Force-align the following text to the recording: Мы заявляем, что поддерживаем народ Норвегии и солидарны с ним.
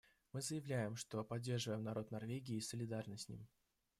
Мы 0.33 0.41
заявляем, 0.41 0.95
что 0.95 1.23
поддерживаем 1.23 1.83
народ 1.83 2.09
Норвегии 2.09 2.55
и 2.57 2.61
солидарны 2.61 3.19
с 3.19 3.29
ним. 3.29 3.47